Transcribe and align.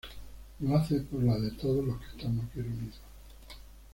Lo 0.61 0.75
hace 0.77 1.01
por 1.01 1.21
las 1.21 1.39
de 1.43 1.51
todos 1.51 1.85
los 1.85 1.99
que 1.99 2.17
estamos 2.17 2.45
aquí 2.49 2.59
reunidos. 2.61 2.99